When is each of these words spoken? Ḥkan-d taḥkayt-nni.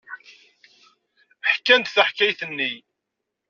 Ḥkan-d 1.51 1.87
taḥkayt-nni. 1.89 2.71